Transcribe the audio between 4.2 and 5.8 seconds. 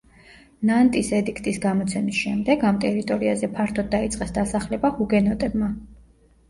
დასახლება ჰუგენოტებმა.